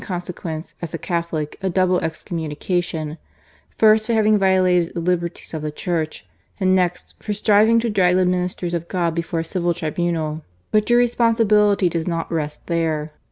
consequence, 0.01 0.73
as 0.81 0.95
a 0.95 0.97
Catholic, 0.97 1.57
a 1.61 1.69
double 1.69 1.99
excommunica* 1.99 2.83
tion: 2.83 3.19
first, 3.77 4.07
for 4.07 4.13
having 4.15 4.35
violated 4.39 4.95
the 4.95 4.99
liberties 4.99 5.53
of 5.53 5.61
the 5.61 5.69
Church, 5.69 6.25
and 6.59 6.75
next, 6.75 7.13
for 7.21 7.33
striving 7.33 7.79
to 7.79 7.87
drag 7.87 8.15
the 8.15 8.25
ministers 8.25 8.73
of 8.73 8.87
God 8.87 9.13
before 9.13 9.41
a 9.41 9.43
civil 9.45 9.75
tribunal. 9.75 10.41
But 10.71 10.89
your 10.89 10.99
responsi 10.99 11.45
bility 11.47 11.87
does 11.87 12.07
not 12.07 12.31
rest 12.31 12.65
there. 12.65 13.11